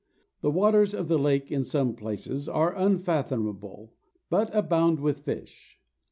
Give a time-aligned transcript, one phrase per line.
[0.41, 3.93] The waters of the lake in some places are unfathomable,
[4.31, 5.79] but abound with fish.